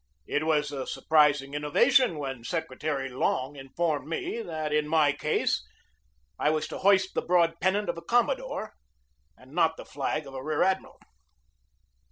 [0.25, 5.63] It was a surprising in novation when Secretary Long informed me that in my case
[6.39, 8.69] I was to hoist the broad pennant of a com modore
[9.37, 10.97] and not the flag of a rear admiral.